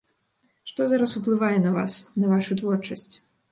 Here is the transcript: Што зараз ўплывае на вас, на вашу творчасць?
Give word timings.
Што 0.71 0.87
зараз 0.91 1.13
ўплывае 1.19 1.57
на 1.67 1.75
вас, 1.77 2.01
на 2.25 2.33
вашу 2.35 2.61
творчасць? 2.65 3.09